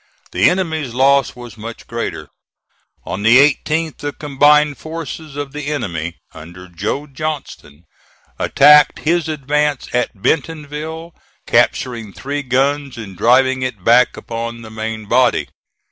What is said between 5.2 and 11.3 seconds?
of the enemy, under Joe Johnston, attacked his advance at Bentonville,